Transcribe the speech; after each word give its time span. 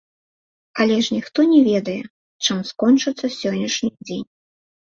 Але 0.83 0.95
ж 1.07 1.17
ніхто 1.17 1.45
не 1.51 1.59
ведае, 1.69 1.97
чым 2.47 2.65
скончыцца 2.71 3.25
сённяшні 3.39 3.89
дзень. 4.05 4.27